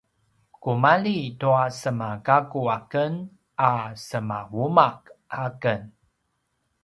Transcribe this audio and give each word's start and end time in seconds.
kumalji 0.61 1.17
tua 1.39 1.65
semagakku 1.79 2.61
aken 2.77 3.13
a 3.69 3.71
semauma’ 4.07 4.87
aken 5.43 5.81